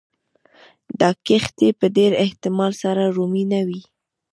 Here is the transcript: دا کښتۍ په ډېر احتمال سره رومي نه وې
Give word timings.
دا 0.99 1.09
کښتۍ 1.25 1.69
په 1.79 1.85
ډېر 1.97 2.11
احتمال 2.23 2.71
سره 2.83 3.03
رومي 3.15 3.43
نه 3.51 3.61
وې 3.67 3.81